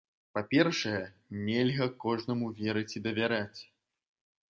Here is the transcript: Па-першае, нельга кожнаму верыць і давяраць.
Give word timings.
Па-першае, 0.35 1.01
нельга 1.49 1.87
кожнаму 2.05 2.47
верыць 2.61 2.95
і 3.01 3.03
давяраць. 3.09 3.59